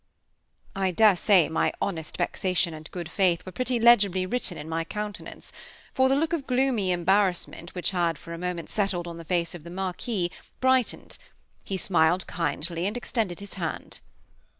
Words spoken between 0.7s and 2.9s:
I dare say my honest vexation and